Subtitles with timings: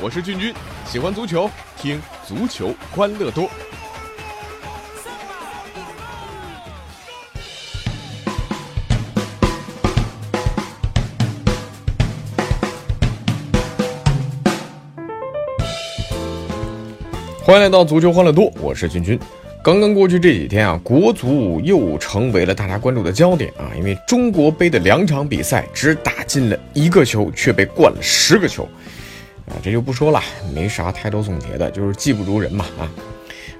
[0.00, 0.54] 我是俊君，
[0.86, 3.50] 喜欢足球，听足球欢乐多。
[17.42, 19.18] 欢迎来到足球欢乐多，我是君君。
[19.64, 28.68] 刚刚过去这几天啊，国足又成为了大家关注的焦点啊，因为中国杯的两场比赛只打进了一个球，却被灌了十个球
[29.48, 30.22] 啊，这就不说了，
[30.54, 32.90] 没啥太多总结的，就是技不如人嘛啊。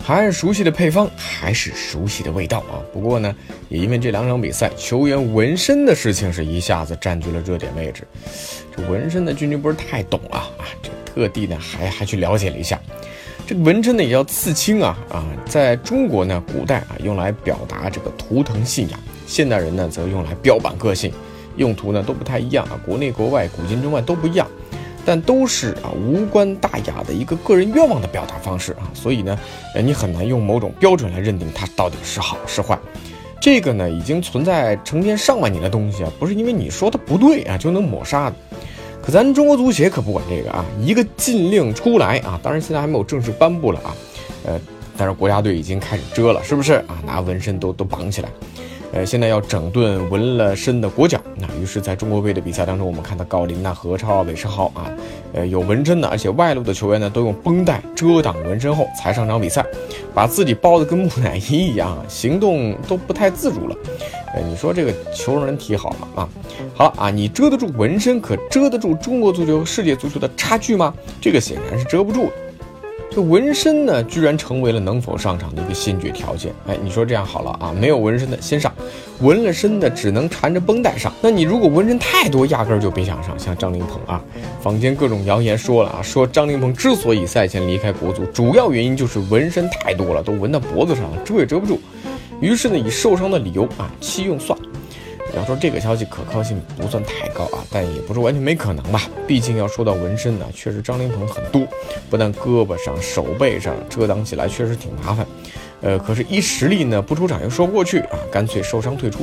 [0.00, 2.80] 还是熟悉的配方，还是熟悉的味道啊。
[2.92, 3.34] 不过呢，
[3.68, 8.06] 也因为这两场比赛球员纹身的事情是一下子占据了热点位置，
[8.74, 12.80] 这纹身的君君不是太懂啊啊，这特地呢还还去了解了一下。
[13.46, 21.12] 这个纹身呢也叫刺青啊啊，在中国呢，古代啊用来表达这个图腾信仰，现代人呢则用来标榜个性，
[21.56, 24.46] 用途呢都不太一样啊，国内国外古今中外都不一样，
[25.08, 29.38] 但都是啊无关大雅的一个个人愿望的表达方式啊，所以呢，
[29.74, 32.78] 呃你很难用某种标准来认定它到底是好是坏，
[33.40, 38.36] 这个呢已经存在成千上万年的东西啊，不是因为你说它不对啊就能抹杀的。
[39.00, 43.96] 可咱中国足协可不管这个啊，一个禁令出来啊，当然现在还没有正式颁布了啊，
[44.44, 44.60] 呃，
[44.94, 47.00] 但是国家队已经开始遮了，是不是啊？
[47.06, 48.28] 拿纹身都都绑起来。
[48.92, 54.90] 呃，现在要整顿纹了身的国脚，那于是在中国杯的比赛当中，我们看到郜林呐、何超、韦世豪啊，
[55.34, 59.64] 呃，有纹身的，而且外露的球员呢，都用绷带遮挡纹身后才上场比赛，
[60.14, 63.76] 把自己包的跟木乃伊一样，行动都不太自如了。
[64.34, 66.28] 呃，你说这个球人踢好了啊？
[66.74, 70.94] 好了啊，你遮得住纹身，可遮得住中国足球和世界足球的差距吗？
[71.20, 72.32] 这个显然是遮不住的。
[73.18, 76.52] 这纹身呢，居然成为了能否上场的一个先决条件。
[76.68, 78.72] 哎，你说这样好了啊，没有纹身的先上，
[79.18, 81.12] 纹了身的只能缠着绷带上。
[81.20, 83.36] 那你如果纹身太多，压根儿就别想上。
[83.36, 84.22] 像张琳芃啊，
[84.60, 91.80] 坊间各种谣言说了啊，说张琳芃之所以赛前离开国足，主要原因就是纹身太多了，都纹到脖子上了，遮也遮不住。
[92.40, 94.67] 于是呢，以受伤的理由啊，弃用算了。
[95.38, 99.02] 要说这个消息可靠性不算太高啊，但也不是完全没可能吧。
[99.26, 101.66] 毕竟要说到纹身呢，确实张琳芃很多，
[102.10, 105.26] 不但胳膊上、手背上遮挡起来确实挺麻烦。
[105.80, 109.20] 呃，可是，一实力呢不出场又说不过去啊，干脆受伤退出。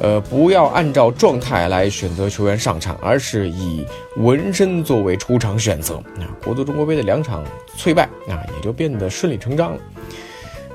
[0.00, 6.02] 呃，不要按照状态来选择球员上场，而是以纹身作为出场选择。
[6.16, 7.44] 那国足中国杯的两场
[7.76, 9.80] 脆败啊，也就变得顺理成章了。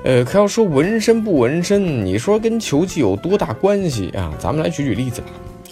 [0.02, 4.32] 呃，可要说纹身不纹身，你说跟球技有多大关系啊？
[4.38, 5.26] 咱们来举举例子吧。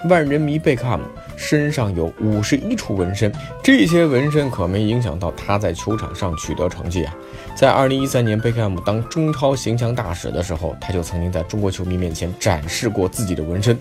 [0.08, 3.32] 万人迷贝克汉姆身上有五十一处纹身，
[3.64, 7.14] 这些纹身可没影响到他在球场上取得成绩啊。
[7.56, 13.76] 在二零一三年贝克汉姆当中超形象大使的时候，他就曾经在中国球迷面前展示过自己的纹身。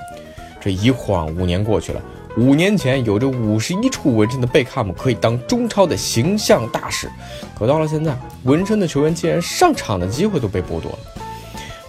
[0.60, 2.02] 这一晃五年过去了。
[2.38, 7.10] 五年前有着五十一处纹身的贝克汉姆可以当中超的形象大使，
[7.58, 11.00] 可到了现在，纹身的球员竟然上场的机会都被剥夺了。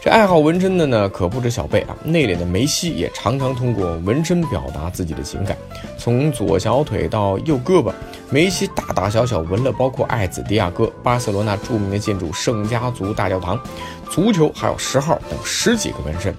[0.00, 5.54] 这爱好纹身的呢，可不止小贝啊，内敛的梅西也常常通过纹身表达自己的情感。
[5.98, 7.92] 从左小腿到右胳膊，
[8.30, 13.60] 梅西大大小小纹了包括爱子、迪亚哥、巴塞罗那著名的建筑圣家族大教堂、
[14.08, 16.34] 足球还有十号等十几个纹身，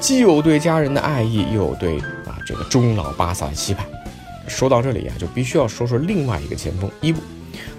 [0.00, 1.98] 既有对家人的爱意，又有对。
[2.44, 3.86] 这个中老巴萨的期盼，
[4.46, 7.20] 说到这里啊，就必须要说说另外一个前锋伊布，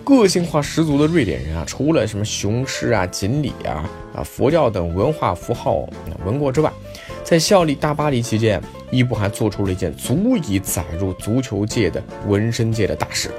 [0.04, 5.88] 个性化十足的瑞典人啊，除了什么雄狮啊、锦鲤啊、啊佛教等文化符号
[6.26, 6.72] 文国之外，
[7.26, 13.32] 在效力大巴黎期间，伊布还做出了一件足以载入足球界的纹身界的大事。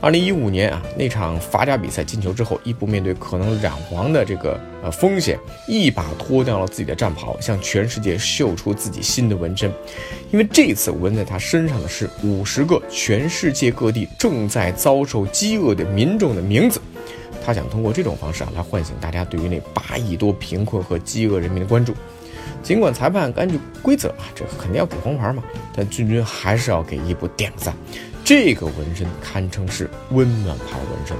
[0.00, 9.70] 二零一五年啊，那场法甲比赛进球之后，伊布面对可能染黄的这个呃风险，一把脱掉了自己的战袍，向全世界秀出自己新的纹身。
[10.32, 16.82] 因为这次纹在他身上的是五十个全世界各地正在遭受饥饿的民众的名字。
[17.46, 21.94] 他想通过这种方式啊，来唤醒大家对于那八亿多贫困和饥饿人民的关注。
[22.62, 25.42] 尽管裁判根据规则啊，这肯定要给黄牌嘛，
[25.74, 27.74] 但俊君还是要给伊布点个赞。
[28.22, 31.16] 这个纹身堪称是温暖牌纹身，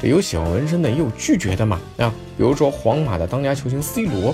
[0.00, 4.32] 这有喜欢纹身的，也有拒绝的嘛啊，比如说皇马的当家球星 C 罗，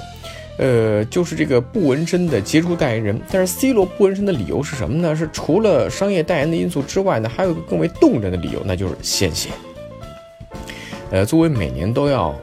[0.58, 3.18] 呃，就是这个不纹身的杰出代言人。
[3.30, 5.16] 但是 C 罗不纹身的理由是什么呢？
[5.16, 9.48] 是除了商业代言的因素之外呢，还有一个更为动人的理由，那就是献血。
[11.10, 12.34] 呃，作为每年都要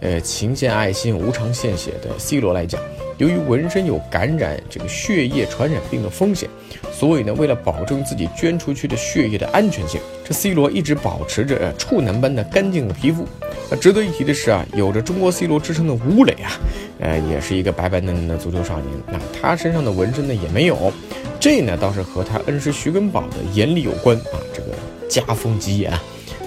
[0.00, 2.80] 呃勤献爱心、无偿献血的 C 罗来讲。
[3.18, 6.48] 由于纹身有感染这个血液传染病的风险，
[6.90, 13.28] 所以呢，为了保证自己捐出去的血液的安全性，这 C 罗一直保持着处男般的干净的皮肤。
[13.70, 16.58] 那值得一提的是啊，有着中国 C 罗之称的吴磊啊，
[17.00, 18.86] 呃，也是一个白白嫩嫩的足球少年。
[19.06, 20.90] 那他身上的纹身呢也没有，
[21.38, 24.68] 这呢倒是和他恩师徐根宝的严厉有关啊，这个
[25.10, 25.92] 家风极严。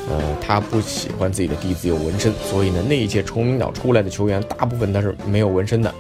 [0.10, 5.94] 呃，他不喜欢自己的弟子有纹身，所以呢，那一届崇明岛出来的球员大部分他是没有纹身的。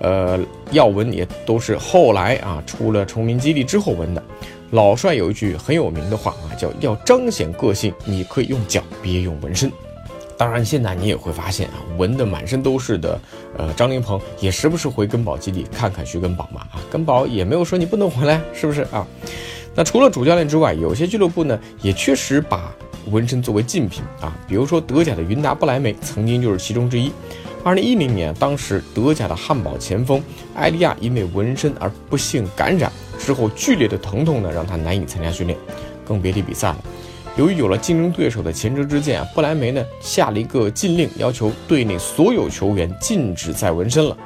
[0.00, 0.38] 呃，
[0.72, 4.22] 要纹也都是后来啊，出了崇明基地之后纹的。
[4.72, 9.70] 老帅有一句很有名的话啊，叫要彰显个性，你可以用脚，别用纹身。
[10.36, 13.18] 当然，现在你也会发现啊，纹的满身都是的，
[13.56, 19.06] 呃，张林鹏也时不时回根宝基地看看徐根宝嘛啊，根宝也没有说你不能回来，是不是啊？
[19.74, 22.74] 那除了主教练之外，有些俱乐部呢也确实把
[23.10, 27.12] 纹身作为竞品啊，比如说德甲的云达不莱梅曾经就是其中之一。
[27.64, 30.22] 二零一零年，当时德甲的汉堡前锋
[30.54, 35.58] 埃利亚因为纹身而不幸感染，之后剧烈的疼痛呢让他难以参加训练，
[36.04, 36.78] 更别提比赛了。
[37.36, 44.16] 由于有了竞争对手的前车之鉴啊，不莱梅呢下了一个禁令，要求队内所有球员禁止再纹身了。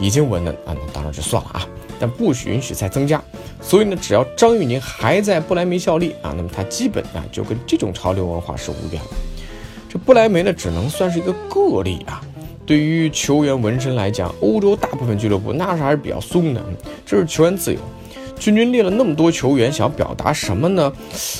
[0.00, 3.22] 已经纹的啊，那当然就算了啊，但不允许再增加。
[3.60, 9.08] 所以呢，只要张玉宁还在不莱梅效力啊，那么他基本啊就跟这种潮流文化是无缘了。
[9.88, 12.20] 这不莱梅呢，只能算是一个个例啊。
[12.66, 16.62] 对于球员纹身来讲，欧洲大部分俱乐部那是还是比较松的，
[17.04, 17.78] 这是球员自由。
[18.38, 20.92] 君君列了那么多球员，想表达什么呢？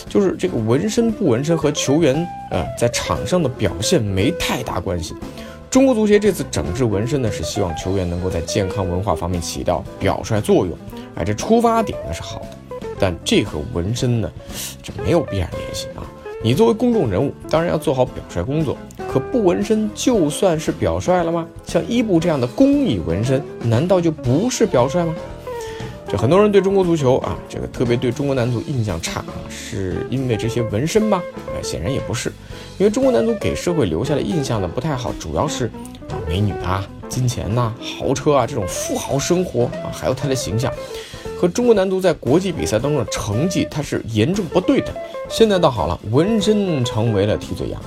[0.08, 2.14] 就是这个纹身不纹身和球员
[2.50, 5.14] 呃在场上的表现没太大关系。
[5.74, 10.78] 中国足协这次整治纹身呢，是希望球员能够在健康文化方面起到表率作用。
[11.16, 12.38] 哎，这出发点呢是好
[12.70, 14.30] 的，但这和纹身呢，
[14.80, 16.06] 这没有必然联系啊。
[16.44, 18.78] 你作为公众人物，当然要做好表率工作，
[19.12, 21.44] 可不纹身就算是表率了吗？
[21.66, 25.12] 像伊布这样的公益纹身，难道就不是表率吗？
[26.06, 31.20] 这很多人对中国足球啊，这个特别对中国男足印象差啊，是因为这些纹身吗？
[31.52, 32.30] 呃，显然也不是，
[32.78, 35.66] 因为中国男足给社会留下的印象呢不太好，主要是
[36.08, 40.72] 啊美女啊、金钱呐、豪车啊这种富豪生活啊，还有他的形象，
[41.40, 44.92] 和中国男足在国际比赛当中的成绩它是严重不对的。
[45.28, 47.80] 现在倒好了，纹身成为了替罪羊。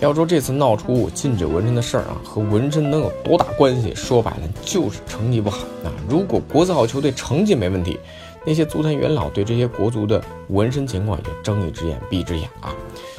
[0.00, 3.94] 要说这次闹出禁止纹身的事儿啊，和纹身能有多大关系？
[3.94, 5.92] 说白了就是成绩不好啊。
[6.08, 7.98] 如果国字号球队成绩没问题，
[8.46, 12.74] 那些足坛元老对这些国足的纹身情况也睁一只眼闭一只眼啊。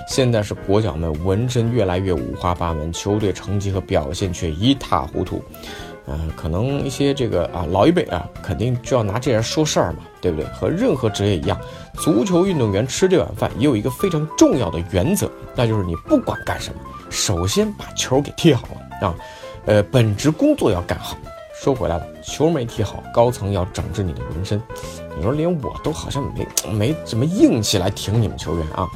[0.08, 5.42] 现在是国脚们纹身越来越五花八门，球队成绩和表现却一塌糊涂。
[6.08, 10.46] 呃，可能一些这个啊老一辈啊，肯定就要拿这人说事儿嘛，对不对？
[10.48, 11.60] 和任何职业一样，
[11.94, 19.16] 足球运动员吃这碗饭也有一个非常重要的原则，那就是你不管干什么，首先把球给踢好了啊。
[19.68, 21.16] 呃，本职工作要干好。
[21.64, 24.60] 说回来了，球没踢好，高层要整治你的纹身，
[25.16, 28.88] 你说连我都好像没没怎么硬气来挺你们球员啊。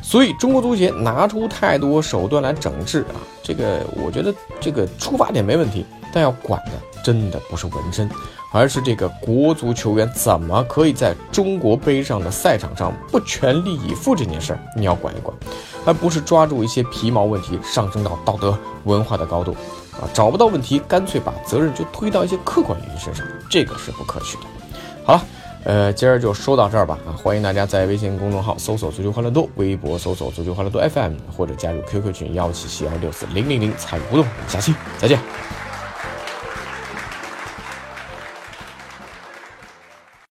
[0.00, 5.84] 所以中国足协拿出太多手段来整治啊，这个我觉得这个出发点没问题。
[6.12, 6.70] 但要管的
[7.02, 8.08] 真的不是纹身，
[8.52, 15.36] 而是这个国足球员怎么可以在中国杯上的赛场上不全力以赴这件事儿，你要管一管，
[15.84, 19.56] 而不是抓住一些皮毛问题上升到道德文化的高度
[20.00, 20.08] 啊！
[20.12, 24.42] 找不到问题，干脆把责任就推到一些客观原因身上，这个是不可取的。
[25.04, 25.22] 好了，
[25.64, 27.12] 呃，今儿就说到这儿吧啊！
[27.16, 34.26] 欢迎大家在微信公众号搜索“足球欢乐多”，微博搜索“足球欢乐多 FM”，或者加入 QQ 群幺七七二六四零零零参与互动。
[34.48, 35.18] 下期再见。